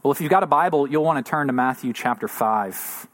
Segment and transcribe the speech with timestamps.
[0.00, 3.08] Well, if you've got a Bible, you'll want to turn to Matthew chapter 5.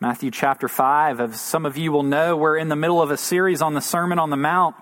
[0.00, 3.16] Matthew chapter 5, as some of you will know, we're in the middle of a
[3.16, 4.76] series on the Sermon on the Mount.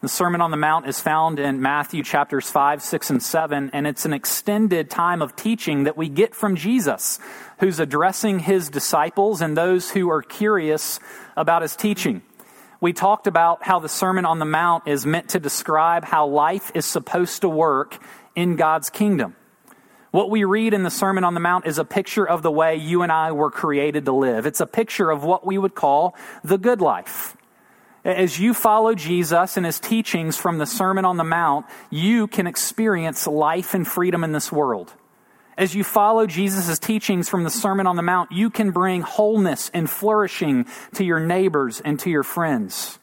[0.00, 3.86] The Sermon on the Mount is found in Matthew chapters 5, 6, and 7, and
[3.86, 7.18] it's an extended time of teaching that we get from Jesus,
[7.60, 11.00] who's addressing his disciples and those who are curious
[11.36, 12.22] about his teaching.
[12.80, 16.72] We talked about how the Sermon on the Mount is meant to describe how life
[16.74, 18.02] is supposed to work
[18.34, 19.36] in God's kingdom.
[20.10, 22.76] What we read in the Sermon on the Mount is a picture of the way
[22.76, 24.46] you and I were created to live.
[24.46, 27.36] It's a picture of what we would call the good life.
[28.04, 32.46] As you follow Jesus and his teachings from the Sermon on the Mount, you can
[32.46, 34.94] experience life and freedom in this world.
[35.58, 39.70] As you follow Jesus' teachings from the Sermon on the Mount, you can bring wholeness
[39.74, 42.98] and flourishing to your neighbors and to your friends.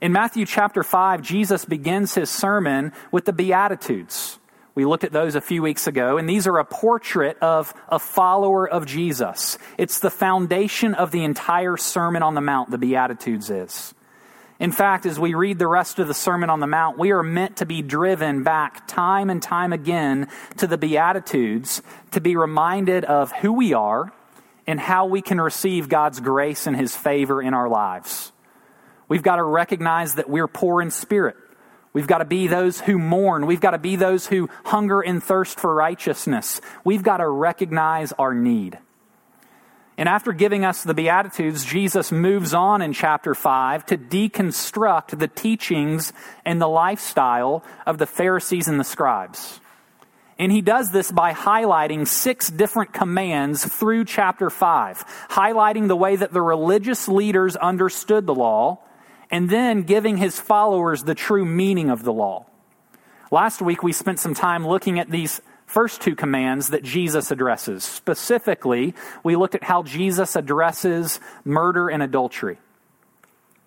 [0.00, 4.38] In Matthew chapter 5, Jesus begins his sermon with the Beatitudes.
[4.76, 7.98] We looked at those a few weeks ago, and these are a portrait of a
[7.98, 9.56] follower of Jesus.
[9.78, 13.94] It's the foundation of the entire Sermon on the Mount, the Beatitudes is.
[14.60, 17.22] In fact, as we read the rest of the Sermon on the Mount, we are
[17.22, 23.06] meant to be driven back time and time again to the Beatitudes to be reminded
[23.06, 24.12] of who we are
[24.66, 28.30] and how we can receive God's grace and His favor in our lives.
[29.08, 31.36] We've got to recognize that we're poor in spirit.
[31.96, 33.46] We've got to be those who mourn.
[33.46, 36.60] We've got to be those who hunger and thirst for righteousness.
[36.84, 38.78] We've got to recognize our need.
[39.96, 45.26] And after giving us the Beatitudes, Jesus moves on in chapter 5 to deconstruct the
[45.26, 46.12] teachings
[46.44, 49.58] and the lifestyle of the Pharisees and the scribes.
[50.38, 56.14] And he does this by highlighting six different commands through chapter 5, highlighting the way
[56.14, 58.80] that the religious leaders understood the law
[59.30, 62.46] and then giving his followers the true meaning of the law.
[63.30, 67.84] Last week, we spent some time looking at these first two commands that Jesus addresses.
[67.84, 72.58] Specifically, we looked at how Jesus addresses murder and adultery.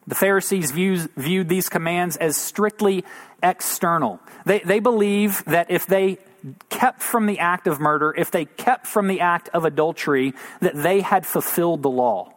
[0.08, 3.04] The Pharisees views, viewed these commands as strictly
[3.44, 4.20] external.
[4.46, 6.18] They, they believe that if they
[6.70, 10.76] kept from the act of murder, if they kept from the act of adultery, that
[10.76, 12.34] they had fulfilled the law.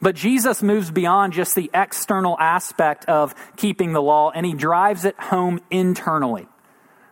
[0.00, 5.04] But Jesus moves beyond just the external aspect of keeping the law and he drives
[5.04, 6.46] it home internally.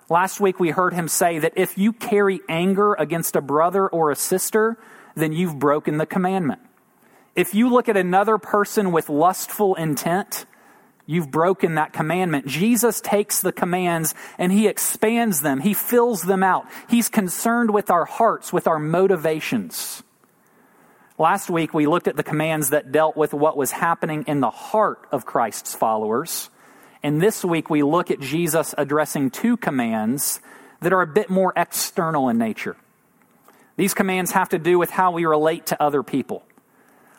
[0.08, 4.10] Last week we heard him say that if you carry anger against a brother or
[4.10, 4.78] a sister,
[5.16, 6.60] then you've broken the commandment.
[7.34, 10.46] If you look at another person with lustful intent,
[11.06, 12.46] you've broken that commandment.
[12.46, 15.60] Jesus takes the commands and he expands them.
[15.60, 16.66] He fills them out.
[16.88, 20.04] He's concerned with our hearts, with our motivations.
[21.18, 24.50] Last week, we looked at the commands that dealt with what was happening in the
[24.50, 26.50] heart of Christ's followers.
[27.02, 30.40] And this week, we look at Jesus addressing two commands
[30.82, 32.76] that are a bit more external in nature.
[33.78, 36.44] These commands have to do with how we relate to other people.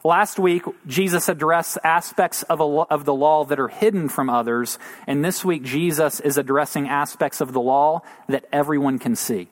[0.03, 4.77] Last week, Jesus addressed aspects of, a, of the law that are hidden from others,
[5.07, 9.49] and this week, Jesus is addressing aspects of the law that everyone can see.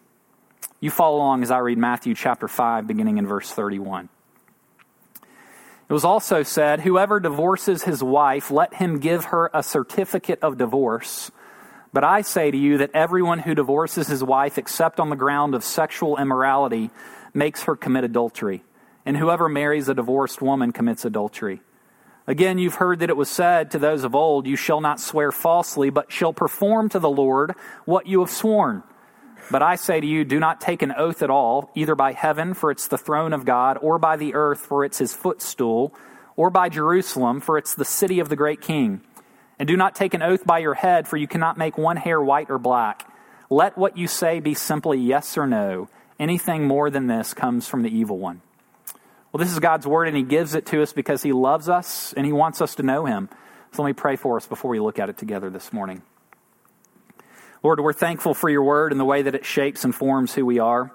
[0.80, 4.08] You follow along as I read Matthew chapter 5, beginning in verse 31.
[5.88, 10.57] It was also said, Whoever divorces his wife, let him give her a certificate of
[10.57, 11.31] divorce.
[11.94, 15.56] But I say to you that everyone who divorces his wife, except on the ground
[15.56, 16.90] of sexual immorality,
[17.34, 18.63] makes her commit adultery.
[19.06, 21.62] And whoever marries a divorced woman commits adultery.
[22.28, 25.31] Again, you've heard that it was said to those of old, You shall not swear
[25.31, 27.53] falsely, but shall perform to the Lord
[27.85, 28.81] what you have sworn.
[29.52, 32.54] But I say to you, do not take an oath at all, either by heaven,
[32.54, 35.94] for it's the throne of God, or by the earth, for it's his footstool,
[36.36, 39.02] or by Jerusalem, for it's the city of the great king.
[39.60, 42.22] And do not take an oath by your head, for you cannot make one hair
[42.22, 43.08] white or black.
[43.50, 45.90] Let what you say be simply yes or no.
[46.20, 48.42] Anything more than this comes from the evil one.
[49.32, 52.14] Well, this is God's word, and He gives it to us because He loves us
[52.14, 53.30] and He wants us to know Him.
[53.74, 56.02] So let me pray for us before we look at it together this morning.
[57.64, 60.46] Lord, we're thankful for your word and the way that it shapes and forms who
[60.46, 60.92] we are.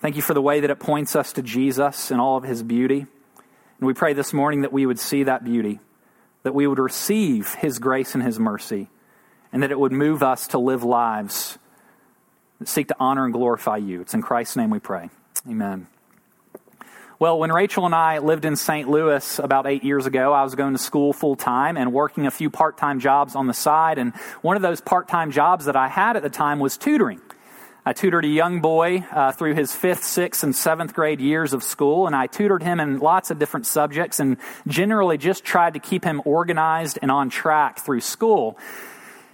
[0.00, 2.62] Thank you for the way that it points us to Jesus and all of his
[2.62, 3.00] beauty.
[3.00, 5.80] And we pray this morning that we would see that beauty,
[6.42, 8.88] that we would receive his grace and his mercy,
[9.52, 11.58] and that it would move us to live lives
[12.58, 14.00] that seek to honor and glorify you.
[14.00, 15.10] It's in Christ's name we pray.
[15.48, 15.86] Amen.
[17.20, 18.88] Well, when Rachel and I lived in St.
[18.88, 22.30] Louis about eight years ago, I was going to school full time and working a
[22.30, 23.98] few part time jobs on the side.
[23.98, 27.20] And one of those part time jobs that I had at the time was tutoring.
[27.84, 31.64] I tutored a young boy uh, through his fifth, sixth, and seventh grade years of
[31.64, 34.36] school, and I tutored him in lots of different subjects and
[34.68, 38.56] generally just tried to keep him organized and on track through school.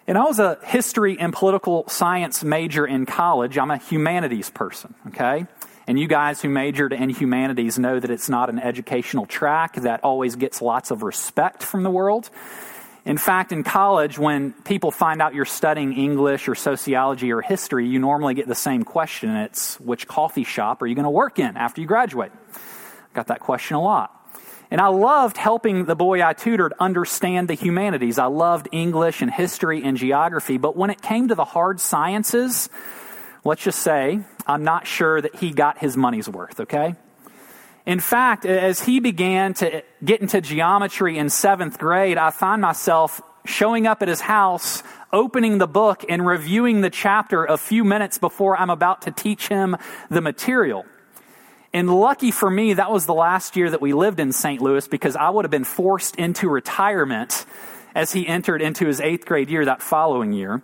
[0.06, 3.58] And I was a history and political science major in college.
[3.58, 5.46] I'm a humanities person, okay?
[5.86, 10.02] And you guys who majored in humanities know that it's not an educational track that
[10.02, 12.30] always gets lots of respect from the world.
[13.04, 17.86] In fact, in college, when people find out you're studying English or sociology or history,
[17.86, 19.30] you normally get the same question.
[19.36, 22.32] It's which coffee shop are you going to work in after you graduate?
[23.12, 24.10] Got that question a lot.
[24.70, 28.18] And I loved helping the boy I tutored understand the humanities.
[28.18, 30.56] I loved English and history and geography.
[30.56, 32.70] But when it came to the hard sciences,
[33.44, 36.94] let's just say I'm not sure that he got his money's worth, okay?
[37.86, 43.20] In fact, as he began to get into geometry in seventh grade, I find myself
[43.44, 44.82] showing up at his house,
[45.12, 49.48] opening the book, and reviewing the chapter a few minutes before I'm about to teach
[49.48, 49.76] him
[50.08, 50.86] the material.
[51.74, 54.62] And lucky for me, that was the last year that we lived in St.
[54.62, 57.44] Louis because I would have been forced into retirement
[57.94, 60.62] as he entered into his eighth grade year that following year.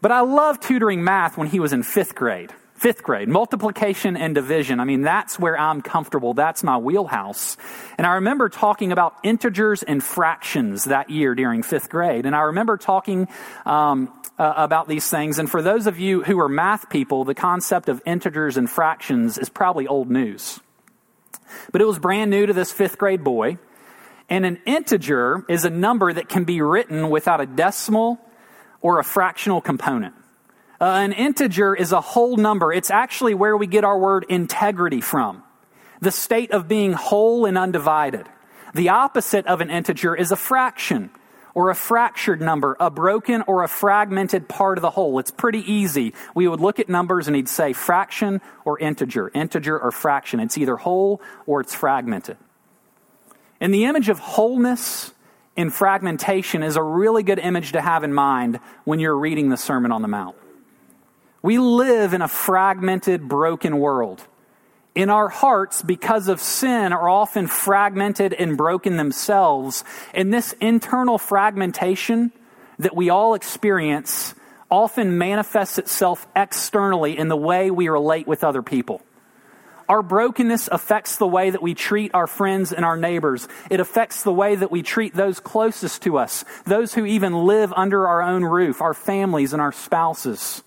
[0.00, 2.52] But I loved tutoring math when he was in fifth grade.
[2.74, 4.78] Fifth grade, multiplication and division.
[4.78, 6.32] I mean, that's where I'm comfortable.
[6.32, 7.56] That's my wheelhouse.
[7.96, 12.24] And I remember talking about integers and fractions that year during fifth grade.
[12.24, 13.26] And I remember talking
[13.66, 15.40] um, uh, about these things.
[15.40, 19.38] And for those of you who are math people, the concept of integers and fractions
[19.38, 20.60] is probably old news.
[21.72, 23.58] But it was brand new to this fifth grade boy.
[24.28, 28.20] And an integer is a number that can be written without a decimal
[28.80, 30.14] or a fractional component.
[30.80, 32.72] Uh, an integer is a whole number.
[32.72, 35.42] It's actually where we get our word integrity from.
[36.00, 38.26] The state of being whole and undivided.
[38.74, 41.10] The opposite of an integer is a fraction
[41.54, 45.18] or a fractured number, a broken or a fragmented part of the whole.
[45.18, 46.14] It's pretty easy.
[46.32, 50.38] We would look at numbers and he'd say fraction or integer, integer or fraction.
[50.38, 52.36] It's either whole or it's fragmented.
[53.60, 55.12] In the image of wholeness
[55.58, 59.56] and fragmentation is a really good image to have in mind when you're reading the
[59.56, 60.36] Sermon on the Mount.
[61.42, 64.22] We live in a fragmented, broken world.
[64.94, 69.82] In our hearts, because of sin, are often fragmented and broken themselves.
[70.14, 72.32] And this internal fragmentation
[72.78, 74.36] that we all experience
[74.70, 79.02] often manifests itself externally in the way we relate with other people.
[79.88, 83.48] Our brokenness affects the way that we treat our friends and our neighbors.
[83.70, 87.72] It affects the way that we treat those closest to us, those who even live
[87.74, 90.62] under our own roof, our families and our spouses.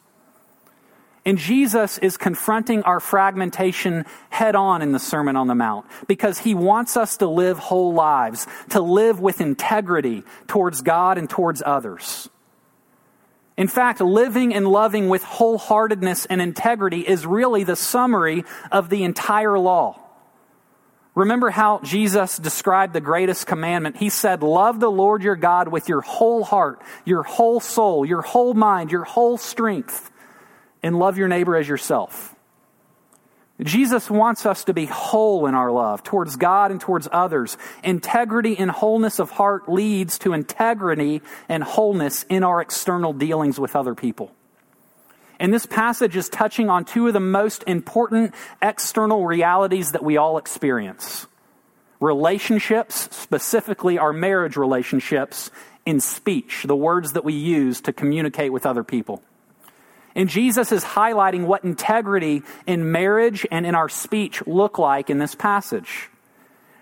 [1.23, 6.39] And Jesus is confronting our fragmentation head on in the Sermon on the Mount because
[6.39, 11.61] he wants us to live whole lives, to live with integrity towards God and towards
[11.63, 12.27] others.
[13.61, 19.03] In fact, living and loving with wholeheartedness and integrity is really the summary of the
[19.03, 19.99] entire law.
[21.13, 23.97] Remember how Jesus described the greatest commandment?
[23.97, 28.23] He said, Love the Lord your God with your whole heart, your whole soul, your
[28.23, 30.09] whole mind, your whole strength
[30.81, 32.30] and love your neighbor as yourself.
[33.63, 37.57] Jesus wants us to be whole in our love towards God and towards others.
[37.83, 43.75] Integrity and wholeness of heart leads to integrity and wholeness in our external dealings with
[43.75, 44.31] other people.
[45.39, 50.17] And this passage is touching on two of the most important external realities that we
[50.17, 51.27] all experience
[51.99, 55.51] relationships, specifically our marriage relationships,
[55.85, 59.21] in speech, the words that we use to communicate with other people.
[60.15, 65.19] And Jesus is highlighting what integrity in marriage and in our speech look like in
[65.19, 66.09] this passage.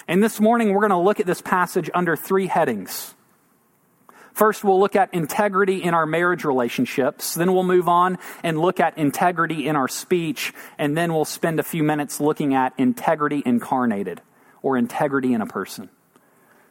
[0.08, 3.14] And this morning, we're going to look at this passage under three headings.
[4.34, 7.36] First, we'll look at integrity in our marriage relationships.
[7.36, 10.54] Then we'll move on and look at integrity in our speech.
[10.78, 14.22] And then we'll spend a few minutes looking at integrity incarnated
[14.62, 15.90] or integrity in a person.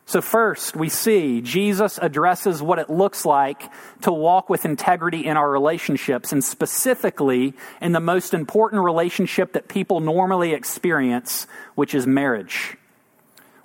[0.09, 5.37] So, first, we see Jesus addresses what it looks like to walk with integrity in
[5.37, 12.07] our relationships, and specifically in the most important relationship that people normally experience, which is
[12.07, 12.75] marriage.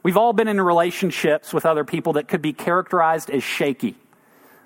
[0.03, 3.95] We've all been in relationships with other people that could be characterized as shaky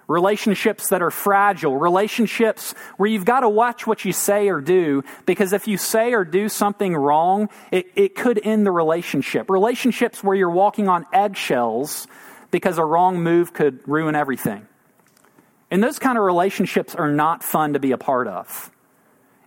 [0.08, 5.04] relationships that are fragile, relationships where you've got to watch what you say or do,
[5.26, 9.50] because if you say or do something wrong, it, it could end the relationship.
[9.50, 12.08] Relationships where you're walking on eggshells
[12.52, 14.66] because a wrong move could ruin everything.
[15.70, 18.72] And those kind of relationships are not fun to be a part of.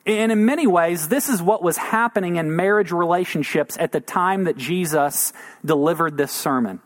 [0.07, 4.45] And in many ways, this is what was happening in marriage relationships at the time
[4.45, 5.33] that Jesus
[5.65, 6.81] delivered this sermon.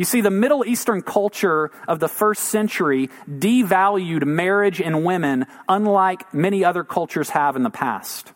[0.00, 6.32] You see, the Middle Eastern culture of the first century devalued marriage and women unlike
[6.32, 8.32] many other cultures have in the past.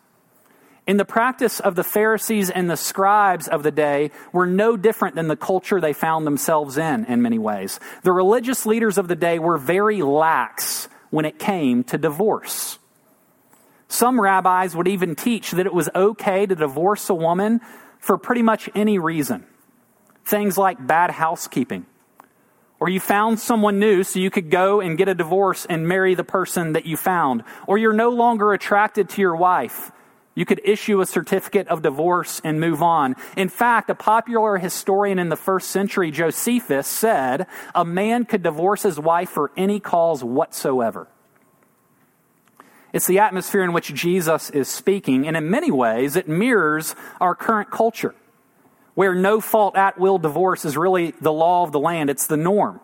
[0.85, 5.15] In the practice of the Pharisees and the scribes of the day were no different
[5.15, 7.79] than the culture they found themselves in, in many ways.
[8.03, 12.77] The religious leaders of the day were very lax when it came to divorce.
[13.87, 17.59] Some rabbis would even teach that it was okay to divorce a woman
[17.97, 19.47] for pretty much any reason.
[20.25, 21.85] Things like bad housekeeping,
[22.79, 26.15] or you found someone new so you could go and get a divorce and marry
[26.15, 29.91] the person that you found, or you're no longer attracted to your wife
[30.35, 33.15] you could issue a certificate of divorce and move on.
[33.37, 38.83] In fact, a popular historian in the first century, Josephus, said a man could divorce
[38.83, 41.07] his wife for any cause whatsoever.
[42.91, 47.35] It's the atmosphere in which Jesus is speaking, and in many ways, it mirrors our
[47.35, 48.13] current culture,
[48.95, 52.37] where no fault at will divorce is really the law of the land, it's the
[52.37, 52.79] norm.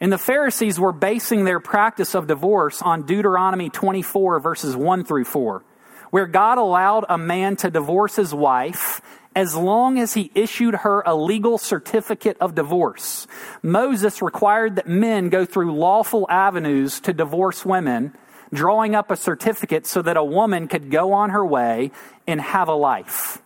[0.00, 5.24] And the Pharisees were basing their practice of divorce on Deuteronomy 24, verses 1 through
[5.24, 5.62] 4
[6.10, 9.00] where God allowed a man to divorce his wife
[9.34, 13.28] as long as he issued her a legal certificate of divorce.
[13.62, 18.12] Moses required that men go through lawful avenues to divorce women,
[18.52, 21.92] drawing up a certificate so that a woman could go on her way
[22.26, 23.40] and have a life.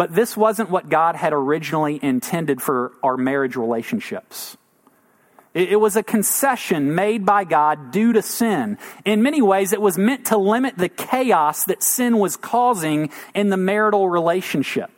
[0.00, 4.56] But this wasn't what God had originally intended for our marriage relationships.
[5.52, 8.78] It was a concession made by God due to sin.
[9.04, 13.50] In many ways, it was meant to limit the chaos that sin was causing in
[13.50, 14.90] the marital relationship.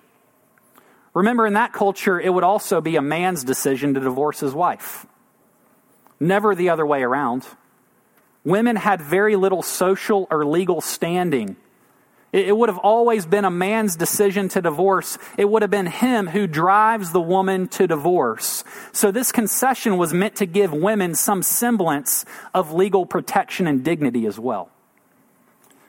[1.15, 5.05] Remember, in that culture, it would also be a man's decision to divorce his wife,
[6.21, 7.45] never the other way around.
[8.45, 11.57] Women had very little social or legal standing
[12.33, 15.19] it would have always been a man's decision to divorce.
[15.37, 18.65] It would have been him who drives the woman to divorce.
[18.93, 22.25] So this concession was meant to give women some semblance
[22.55, 24.71] of legal protection and dignity as well.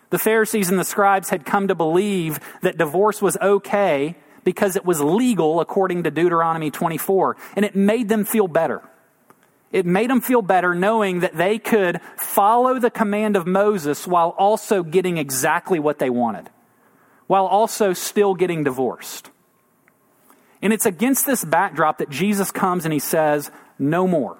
[0.10, 4.86] The Pharisees and the scribes had come to believe that divorce was okay because it
[4.86, 8.82] was legal according to Deuteronomy 24, and it made them feel better.
[9.74, 14.30] It made them feel better knowing that they could follow the command of Moses while
[14.30, 16.52] also getting exactly what they wanted,
[17.26, 19.32] while also still getting divorced.
[20.62, 23.50] And it's against this backdrop that Jesus comes and he says,
[23.80, 24.38] No more.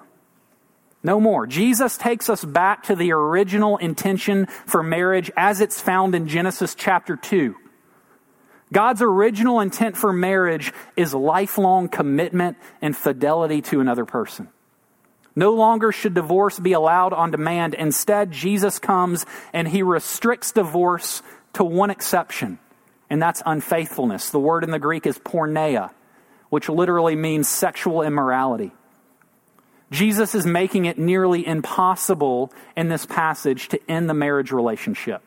[1.02, 1.48] No more.
[1.48, 6.76] Jesus takes us back to the original intention for marriage as it's found in Genesis
[6.76, 7.56] chapter 2.
[8.72, 14.48] God's original intent for marriage is lifelong commitment and fidelity to another person.
[15.36, 17.74] No longer should divorce be allowed on demand.
[17.74, 21.22] Instead, Jesus comes and he restricts divorce
[21.54, 22.58] to one exception,
[23.10, 24.30] and that's unfaithfulness.
[24.30, 25.90] The word in the Greek is porneia,
[26.50, 28.72] which literally means sexual immorality.
[29.90, 35.22] Jesus is making it nearly impossible in this passage to end the marriage relationship.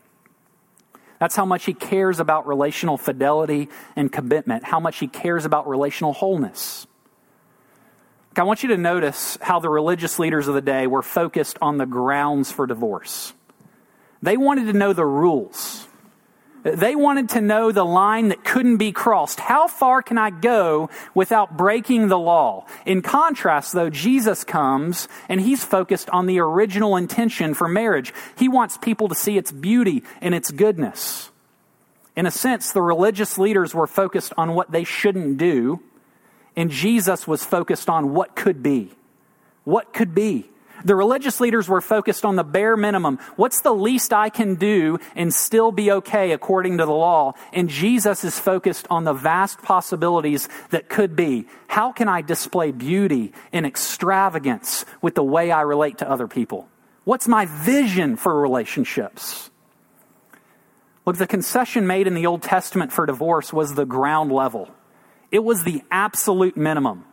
[1.19, 5.67] That's how much he cares about relational fidelity and commitment, how much he cares about
[5.67, 6.85] relational wholeness.
[8.39, 11.77] I want you to notice how the religious leaders of the day were focused on
[11.77, 13.33] the grounds for divorce.
[14.21, 15.87] They wanted to know the rules.
[16.63, 19.39] They wanted to know the line that couldn't be crossed.
[19.39, 22.65] How far can I go without breaking the law?
[22.85, 28.13] In contrast, though, Jesus comes and he's focused on the original intention for marriage.
[28.37, 31.31] He wants people to see its beauty and its goodness.
[32.17, 35.81] In a sense, the religious leaders were focused on what they shouldn't do,
[36.57, 38.91] and Jesus was focused on what could be.
[39.63, 40.49] What could be.
[40.83, 43.19] The religious leaders were focused on the bare minimum.
[43.35, 47.33] What's the least I can do and still be okay according to the law?
[47.53, 51.47] And Jesus is focused on the vast possibilities that could be.
[51.67, 56.67] How can I display beauty and extravagance with the way I relate to other people?
[57.05, 59.49] What's my vision for relationships?
[61.05, 64.69] Look, the concession made in the Old Testament for divorce was the ground level.
[65.31, 67.05] It was the absolute minimum.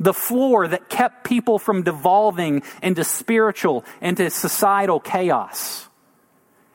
[0.00, 5.88] The floor that kept people from devolving into spiritual, into societal chaos.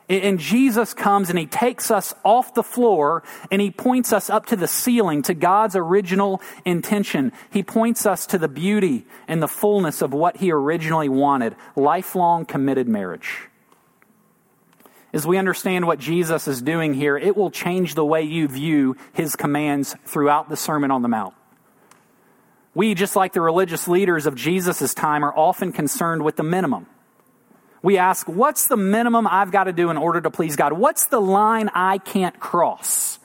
[0.08, 4.46] And Jesus comes and he takes us off the floor and he points us up
[4.46, 7.32] to the ceiling, to God's original intention.
[7.50, 12.46] He points us to the beauty and the fullness of what he originally wanted lifelong
[12.46, 13.48] committed marriage.
[15.12, 18.96] As we understand what Jesus is doing here, it will change the way you view
[19.14, 21.34] his commands throughout the Sermon on the Mount.
[22.74, 26.86] We, just like the religious leaders of Jesus' time, are often concerned with the minimum.
[27.82, 30.74] We ask, what's the minimum I've got to do in order to please God?
[30.74, 33.18] What's the line I can't cross?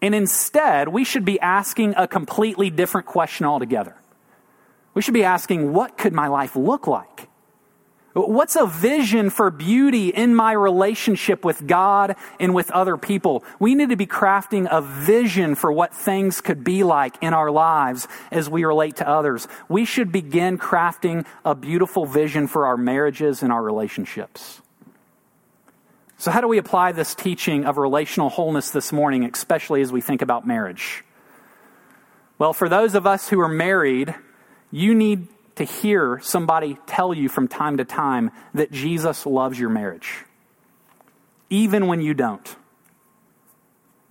[0.00, 3.94] And instead, we should be asking a completely different question altogether.
[4.94, 7.28] We should be asking, what could my life look like?
[8.14, 13.42] What's a vision for beauty in my relationship with God and with other people?
[13.58, 17.50] We need to be crafting a vision for what things could be like in our
[17.50, 19.48] lives as we relate to others.
[19.66, 24.60] We should begin crafting a beautiful vision for our marriages and our relationships.
[26.18, 30.02] So, how do we apply this teaching of relational wholeness this morning, especially as we
[30.02, 31.02] think about marriage?
[32.38, 34.14] Well, for those of us who are married,
[34.70, 39.70] you need to hear somebody tell you from time to time that Jesus loves your
[39.70, 40.24] marriage,
[41.50, 42.56] even when you don't.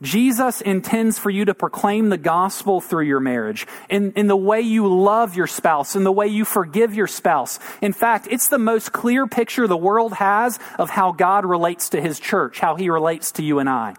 [0.02, 4.62] Jesus intends for you to proclaim the gospel through your marriage, in, in the way
[4.62, 7.60] you love your spouse, in the way you forgive your spouse.
[7.82, 12.02] In fact, it's the most clear picture the world has of how God relates to
[12.02, 13.96] his church, how he relates to you and I.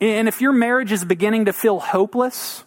[0.00, 2.64] And if your marriage is beginning to feel hopeless,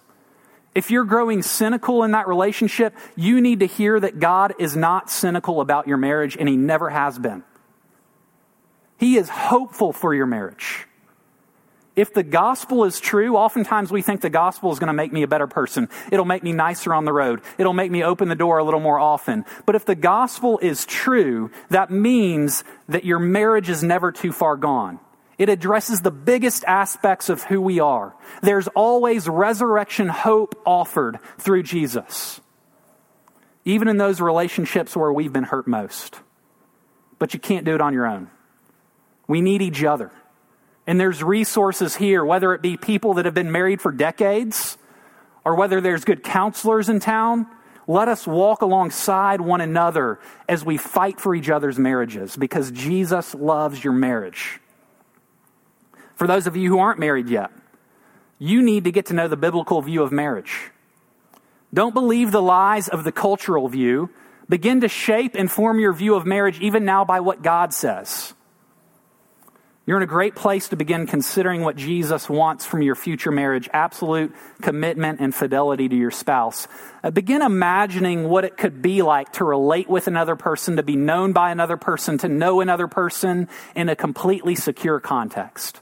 [0.75, 5.09] if you're growing cynical in that relationship, you need to hear that God is not
[5.09, 7.43] cynical about your marriage and He never has been.
[8.97, 10.87] He is hopeful for your marriage.
[11.95, 15.21] If the gospel is true, oftentimes we think the gospel is going to make me
[15.21, 15.89] a better person.
[16.11, 17.41] It'll make me nicer on the road.
[17.59, 19.45] It'll make me open the door a little more often.
[19.67, 24.57] But if the gospel is true, that means that your marriage is never too far
[24.57, 24.99] gone.
[25.37, 28.15] It addresses the biggest aspects of who we are.
[28.41, 32.39] There's always resurrection hope offered through Jesus,
[33.65, 36.19] even in those relationships where we've been hurt most.
[37.17, 38.29] But you can't do it on your own.
[39.27, 40.11] We need each other.
[40.85, 44.77] And there's resources here, whether it be people that have been married for decades
[45.45, 47.47] or whether there's good counselors in town.
[47.87, 53.33] Let us walk alongside one another as we fight for each other's marriages because Jesus
[53.33, 54.59] loves your marriage.
[56.23, 57.51] For those of you who aren't married yet,
[58.39, 60.71] you need to get to know the biblical view of marriage.
[61.73, 64.09] Don't believe the lies of the cultural view.
[64.47, 68.33] Begin to shape and form your view of marriage even now by what God says.
[69.85, 73.69] You're in a great place to begin considering what Jesus wants from your future marriage
[73.73, 76.69] absolute commitment and fidelity to your spouse.
[77.03, 80.95] Uh, begin imagining what it could be like to relate with another person, to be
[80.95, 85.81] known by another person, to know another person in a completely secure context.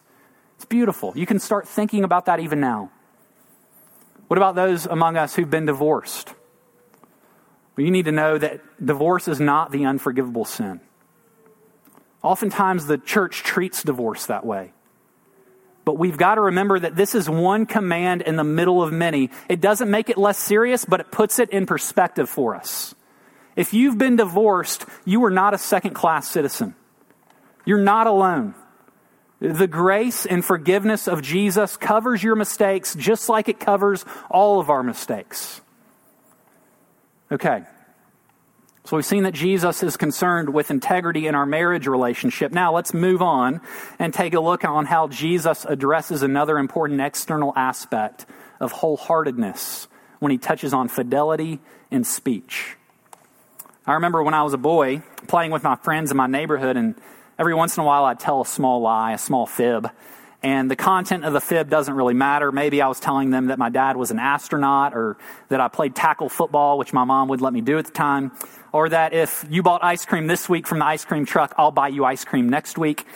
[0.72, 1.12] Beautiful.
[1.18, 2.92] You can start thinking about that even now.
[4.30, 6.30] What about those among us who've been divorced?
[7.76, 10.80] Well, you need to know that divorce is not the unforgivable sin.
[12.24, 14.72] Oftentimes, the church treats divorce that way.
[15.84, 19.30] But we've got to remember that this is one command in the middle of many.
[19.50, 22.96] It doesn't make it less serious, but it puts it in perspective for us.
[23.58, 26.76] If you've been divorced, you are not a second class citizen.
[27.66, 28.56] You're not alone.
[29.42, 34.70] The grace and forgiveness of Jesus covers your mistakes just like it covers all of
[34.70, 35.62] our mistakes.
[37.32, 37.64] Okay.
[38.86, 42.52] So we've seen that Jesus is concerned with integrity in our marriage relationship.
[42.52, 43.62] Now let's move on
[43.98, 48.28] and take a look on how Jesus addresses another important external aspect
[48.60, 49.88] of wholeheartedness
[50.20, 52.78] when he touches on fidelity in speech.
[53.88, 56.96] I remember when I was a boy playing with my friends in my neighborhood and
[57.42, 59.90] every once in a while I'd tell a small lie, a small fib.
[60.44, 62.52] And the content of the fib doesn't really matter.
[62.52, 65.18] Maybe I was telling them that my dad was an astronaut or
[65.50, 68.32] that I played tackle football, which my mom would let me do at the time.
[68.72, 71.72] Or that if you bought ice cream this week from the ice cream truck, I'll
[71.72, 73.08] buy you ice cream next week.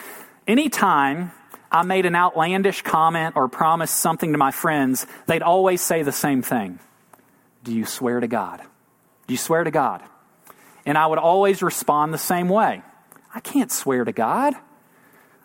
[0.47, 1.31] Anytime
[1.71, 6.11] I made an outlandish comment or promised something to my friends, they'd always say the
[6.11, 6.79] same thing
[7.63, 8.61] Do you swear to God?
[9.27, 10.01] Do you swear to God?
[10.83, 12.81] And I would always respond the same way
[13.35, 14.53] I can't swear to God.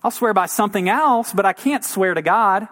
[0.02, 2.68] I'll swear by something else, but I can't swear to God.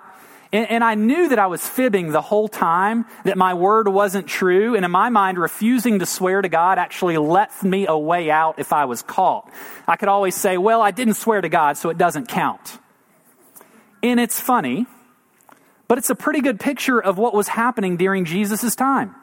[0.50, 4.26] And, and, I knew that I was fibbing the whole time, that my word wasn't
[4.26, 4.74] true.
[4.74, 8.58] And in my mind, refusing to swear to God actually left me a way out
[8.58, 9.52] if I was caught.
[9.86, 12.78] I could always say, well, I didn't swear to God, so it doesn't count.
[14.02, 14.86] And it's funny,
[15.86, 19.14] but it's a pretty good picture of what was happening during Jesus' time.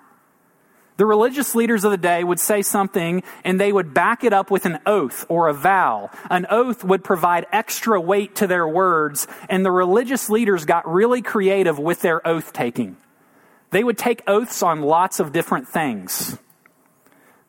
[0.98, 4.50] The religious leaders of the day would say something and they would back it up
[4.50, 6.10] with an oath or a vow.
[6.30, 11.22] An oath would provide extra weight to their words, and the religious leaders got really
[11.22, 12.96] creative with their oath taking.
[13.72, 16.38] They would take oaths on lots of different things.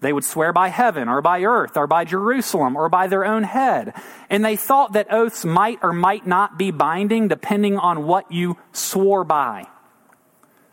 [0.00, 3.44] They would swear by heaven or by earth or by Jerusalem or by their own
[3.44, 3.94] head.
[4.28, 8.58] And they thought that oaths might or might not be binding depending on what you
[8.72, 9.68] swore by.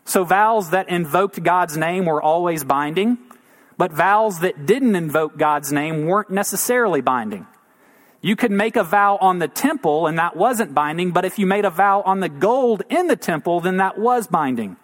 [0.04, 3.18] So vows that invoked God's name were always binding,
[3.78, 7.46] but vows that didn't invoke God's name weren't necessarily binding.
[8.20, 11.46] You could make a vow on the temple and that wasn't binding, but if you
[11.46, 14.76] made a vow on the gold in the temple, then that was binding.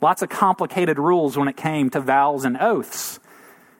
[0.00, 3.18] Lots of complicated rules when it came to vows and oaths.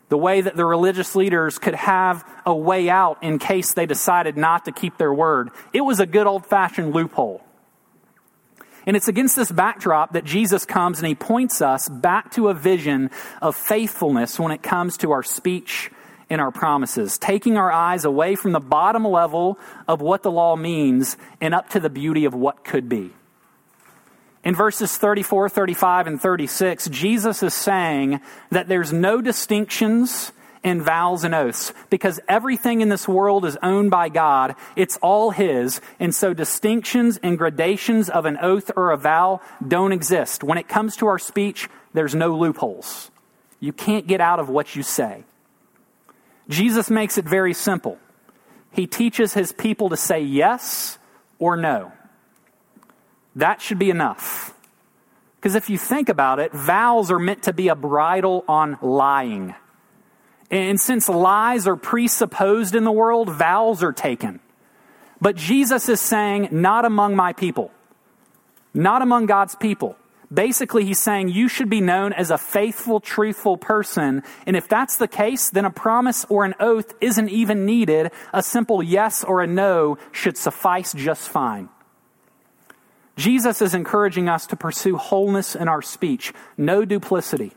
[0.08, 4.36] the way that the religious leaders could have a way out in case they decided
[4.36, 5.50] not to keep their word.
[5.72, 7.42] It was a good old fashioned loophole.
[8.88, 12.54] And it's against this backdrop that Jesus comes and he points us back to a
[12.54, 13.10] vision
[13.42, 15.90] of faithfulness when it comes to our speech
[16.30, 20.56] and our promises, taking our eyes away from the bottom level of what the law
[20.56, 23.10] means and up to the beauty of what could be.
[24.42, 28.20] In verses 34, 35, and 36, Jesus is saying
[28.50, 33.90] that there's no distinctions in vows and oaths because everything in this world is owned
[33.90, 34.54] by God.
[34.76, 35.80] It's all His.
[35.98, 40.42] And so distinctions and gradations of an oath or a vow don't exist.
[40.42, 43.10] When it comes to our speech, there's no loopholes.
[43.60, 45.24] You can't get out of what you say.
[46.48, 47.98] Jesus makes it very simple.
[48.72, 50.98] He teaches His people to say yes
[51.38, 51.92] or no.
[53.36, 54.54] That should be enough.
[55.36, 59.54] Because if you think about it, vows are meant to be a bridle on lying.
[60.50, 64.40] And since lies are presupposed in the world, vows are taken.
[65.20, 67.70] But Jesus is saying, not among my people,
[68.72, 69.96] not among God's people.
[70.32, 74.22] Basically, he's saying you should be known as a faithful, truthful person.
[74.46, 78.12] And if that's the case, then a promise or an oath isn't even needed.
[78.32, 81.70] A simple yes or a no should suffice just fine.
[83.16, 87.52] Jesus is encouraging us to pursue wholeness in our speech, no duplicity.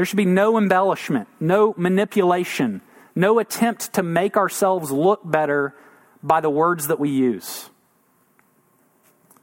[0.00, 2.80] There should be no embellishment, no manipulation,
[3.14, 5.74] no attempt to make ourselves look better
[6.22, 7.68] by the words that we use.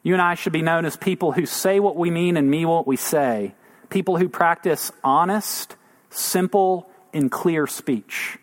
[0.02, 2.67] You and I should be known as people who say what we mean and mean
[2.67, 3.54] what we say,
[3.91, 5.76] people who practice honest,
[6.10, 8.39] simple, and clear speech.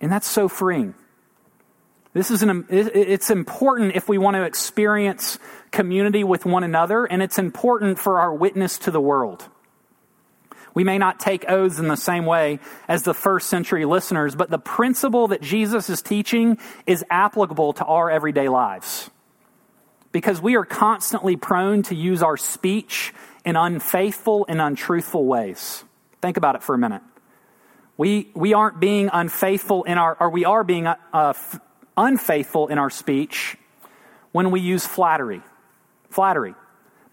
[0.00, 0.94] And that's so freeing.
[2.12, 5.40] This is an, it's important if we want to experience
[5.72, 9.48] community with one another, and it's important for our witness to the world.
[10.74, 14.50] We may not take oaths in the same way as the first century listeners, but
[14.50, 19.10] the principle that Jesus is teaching is applicable to our everyday lives.
[20.12, 23.12] Because we are constantly prone to use our speech
[23.44, 25.84] in unfaithful and untruthful ways.
[26.20, 27.02] Think about it for a minute.
[27.96, 31.34] We, we aren't being unfaithful in our, or we are being uh,
[31.96, 33.56] unfaithful in our speech
[34.32, 35.42] when we use flattery.
[36.08, 36.54] Flattery.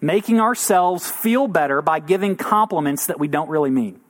[0.00, 4.00] Making ourselves feel better by giving compliments that we don't really mean.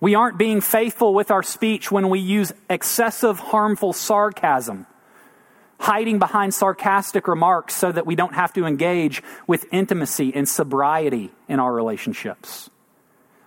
[0.00, 4.86] We aren't being faithful with our speech when we use excessive, harmful sarcasm,
[5.78, 11.30] hiding behind sarcastic remarks so that we don't have to engage with intimacy and sobriety
[11.48, 12.68] in our relationships.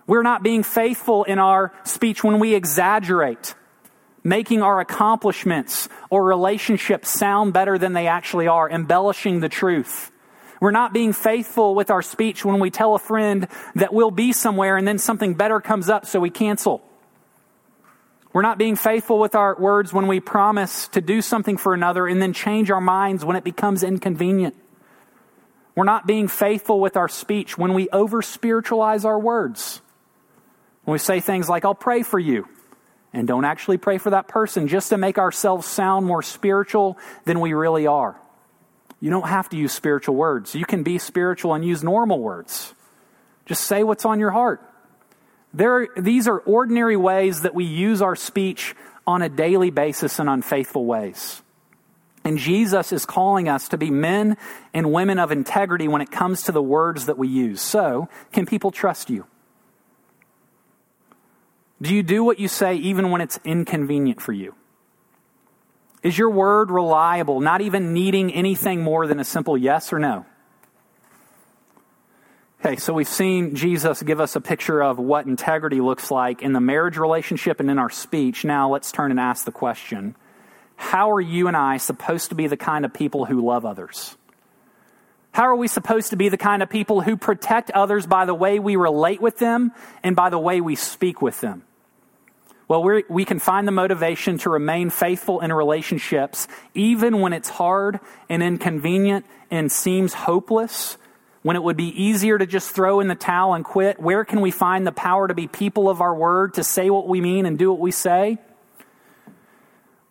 [0.06, 3.54] We're not being faithful in our speech when we exaggerate
[4.26, 10.10] making our accomplishments or relationships sound better than they actually are, embellishing the truth.
[10.60, 14.32] We're not being faithful with our speech when we tell a friend that we'll be
[14.32, 16.82] somewhere and then something better comes up, so we cancel.
[18.32, 22.06] We're not being faithful with our words when we promise to do something for another
[22.06, 24.54] and then change our minds when it becomes inconvenient.
[25.74, 29.80] We're not being faithful with our speech when we over spiritualize our words.
[30.84, 32.48] When we say things like, I'll pray for you,
[33.12, 37.40] and don't actually pray for that person just to make ourselves sound more spiritual than
[37.40, 38.20] we really are.
[39.00, 40.54] You don't have to use spiritual words.
[40.54, 42.74] You can be spiritual and use normal words.
[43.44, 44.62] Just say what's on your heart.
[45.52, 48.74] There, are, these are ordinary ways that we use our speech
[49.06, 51.42] on a daily basis in unfaithful ways.
[52.24, 54.36] And Jesus is calling us to be men
[54.74, 57.60] and women of integrity when it comes to the words that we use.
[57.60, 59.26] So, can people trust you?
[61.80, 64.54] Do you do what you say even when it's inconvenient for you?
[66.06, 70.24] Is your word reliable, not even needing anything more than a simple yes or no?
[72.60, 76.52] Okay, so we've seen Jesus give us a picture of what integrity looks like in
[76.52, 78.44] the marriage relationship and in our speech.
[78.44, 80.14] Now let's turn and ask the question
[80.76, 84.16] How are you and I supposed to be the kind of people who love others?
[85.32, 88.34] How are we supposed to be the kind of people who protect others by the
[88.34, 89.72] way we relate with them
[90.04, 91.64] and by the way we speak with them?
[92.68, 97.48] Well, we we can find the motivation to remain faithful in relationships even when it's
[97.48, 100.98] hard and inconvenient and seems hopeless,
[101.42, 104.00] when it would be easier to just throw in the towel and quit.
[104.00, 107.06] Where can we find the power to be people of our word, to say what
[107.06, 108.38] we mean and do what we say?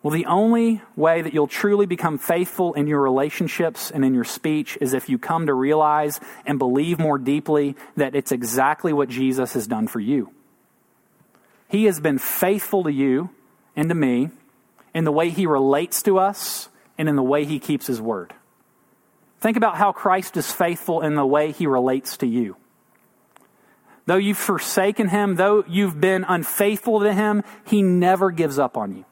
[0.02, 4.24] Well, the only way that you'll truly become faithful in your relationships and in your
[4.24, 9.08] speech is if you come to realize and believe more deeply that it's exactly what
[9.08, 10.30] Jesus has done for you.
[11.68, 13.30] He has been faithful to you
[13.74, 14.30] and to me
[14.94, 18.32] in the way he relates to us and in the way he keeps his word.
[19.40, 22.56] Think about how Christ is faithful in the way he relates to you.
[24.06, 28.96] Though you've forsaken him, though you've been unfaithful to him, he never gives up on
[28.96, 29.04] you.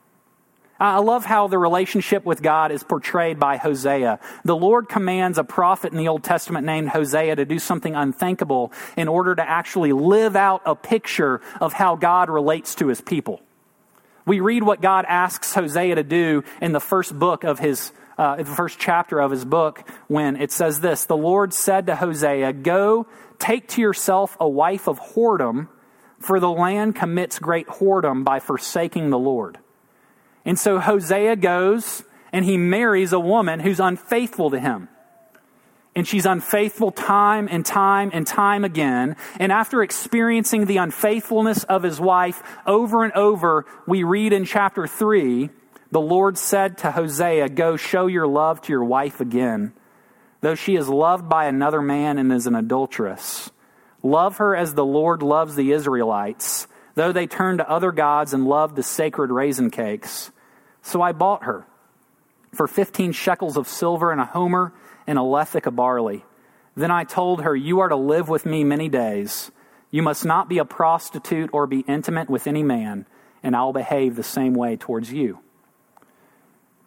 [0.81, 4.19] I love how the relationship with God is portrayed by Hosea.
[4.45, 8.73] The Lord commands a prophet in the Old Testament named Hosea to do something unthinkable
[8.97, 13.41] in order to actually live out a picture of how God relates to his people.
[14.27, 18.37] We read what God asks Hosea to do in the first book of his, uh,
[18.37, 22.53] the first chapter of his book when it says this The Lord said to Hosea,
[22.53, 23.07] Go,
[23.39, 25.69] take to yourself a wife of whoredom,
[26.19, 29.59] for the land commits great whoredom by forsaking the Lord.
[30.45, 34.89] And so Hosea goes and he marries a woman who's unfaithful to him.
[35.97, 39.17] And she's unfaithful time and time and time again.
[39.39, 44.87] And after experiencing the unfaithfulness of his wife over and over, we read in chapter
[44.87, 45.51] 3
[45.95, 49.73] the Lord said to Hosea, Go show your love to your wife again,
[50.41, 53.53] though she is loved by another man and is an adulteress.
[54.03, 58.45] Love her as the Lord loves the Israelites, though they turn to other gods and
[58.45, 60.33] love the sacred raisin cakes.
[60.85, 61.67] So I bought her
[62.53, 64.73] for 15 shekels of silver and a homer
[65.07, 66.25] and a lethek of barley.
[66.77, 69.51] Then I told her, You are to live with me many days.
[69.91, 73.07] You must not be a prostitute or be intimate with any man,
[73.43, 75.39] and I'll behave the same way towards you.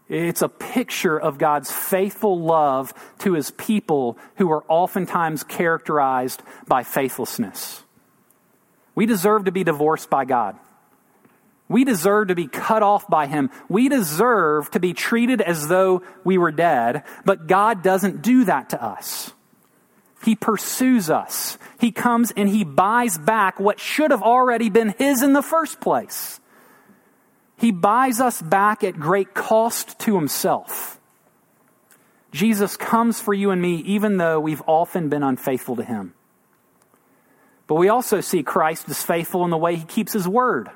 [0.08, 6.84] It's a picture of God's faithful love to his people who are oftentimes characterized by
[6.84, 7.84] faithlessness.
[8.94, 10.56] We deserve to be divorced by God.
[11.70, 13.50] We deserve to be cut off by him.
[13.68, 18.70] We deserve to be treated as though we were dead, but God doesn't do that
[18.70, 19.34] to us.
[20.24, 21.58] He pursues us.
[21.80, 25.80] He comes and he buys back what should have already been his in the first
[25.80, 26.40] place.
[27.58, 31.00] He buys us back at great cost to himself.
[32.32, 36.14] Jesus comes for you and me even though we've often been unfaithful to him.
[37.66, 40.70] But we also see Christ as faithful in the way he keeps his word.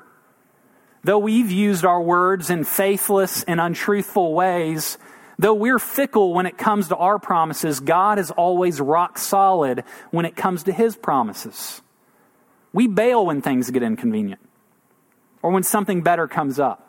[1.04, 4.98] Though we've used our words in faithless and untruthful ways,
[5.38, 10.24] though we're fickle when it comes to our promises, God is always rock solid when
[10.24, 11.82] it comes to his promises.
[12.72, 14.40] We bail when things get inconvenient
[15.42, 16.88] or when something better comes up.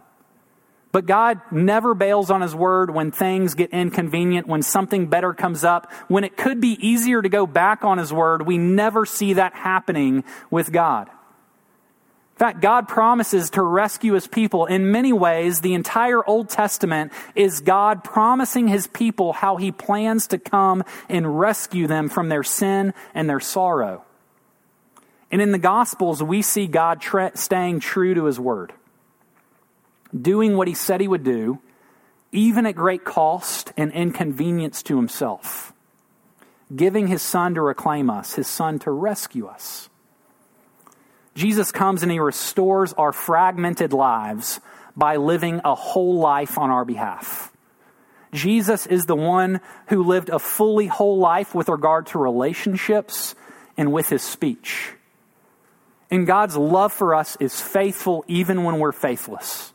[0.94, 5.64] But God never bails on His word when things get inconvenient, when something better comes
[5.64, 8.46] up, when it could be easier to go back on His word.
[8.46, 11.10] We never see that happening with God.
[12.34, 14.66] In fact, God promises to rescue his people.
[14.66, 20.26] In many ways, the entire Old Testament is God promising his people how he plans
[20.28, 24.04] to come and rescue them from their sin and their sorrow.
[25.32, 28.74] And in the Gospels, we see God tra- staying true to his word,
[30.20, 31.60] doing what he said he would do,
[32.32, 35.72] even at great cost and inconvenience to himself,
[36.76, 39.88] giving his son to reclaim us, his son to rescue us.
[41.36, 44.60] Jesus comes and he restores our fragmented lives
[44.96, 47.52] by living a whole life on our behalf.
[48.34, 53.36] Jesus is the one who lived a fully whole life with regard to relationships
[53.78, 54.94] and with his speech.
[56.12, 59.74] And God's love for us is faithful even when we're faithless.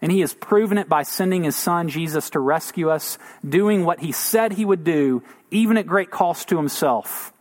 [0.00, 3.18] And he has proven it by sending his son Jesus to rescue us,
[3.48, 7.32] doing what he said he would do, even at great cost to himself.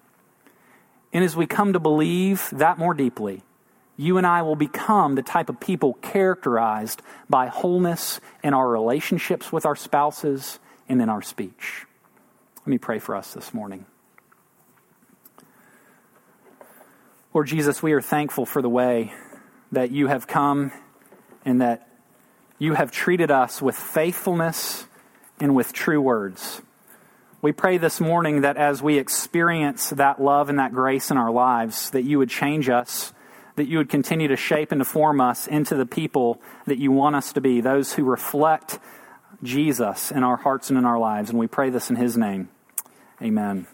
[1.18, 3.42] And as we come to believe that more deeply,
[3.96, 9.52] you and I will become the type of people characterized by wholeness in our relationships
[9.52, 11.88] with our spouses and in our speech.
[12.58, 13.88] Let me pray for us this morning.
[17.34, 19.12] Lord Jesus, we are thankful for the way
[19.72, 20.72] that you have come
[21.44, 21.90] and that
[22.60, 24.86] you have treated us with faithfulness
[25.40, 26.62] and with true words.
[27.40, 31.30] We pray this morning that as we experience that love and that grace in our
[31.30, 33.14] lives, that you would change us,
[33.58, 36.92] that you would continue to shape and to form us into the people that you
[36.92, 38.80] want us to be, those who reflect
[39.44, 41.30] Jesus in our hearts and in our lives.
[41.30, 42.50] And we pray this in his name.
[43.22, 43.68] Amen.